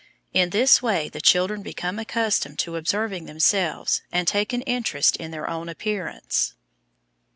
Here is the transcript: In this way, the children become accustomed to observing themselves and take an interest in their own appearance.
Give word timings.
In 0.33 0.49
this 0.49 0.81
way, 0.81 1.09
the 1.09 1.21
children 1.21 1.61
become 1.61 1.99
accustomed 1.99 2.57
to 2.57 2.75
observing 2.75 3.25
themselves 3.27 4.01
and 4.11 4.27
take 4.27 4.51
an 4.51 4.63
interest 4.63 5.15
in 5.17 5.29
their 5.29 5.47
own 5.47 5.69
appearance. 5.69 6.55